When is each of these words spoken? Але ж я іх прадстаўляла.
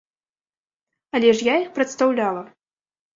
Але 1.19 1.29
ж 1.41 1.47
я 1.47 1.55
іх 1.65 1.69
прадстаўляла. 1.75 2.43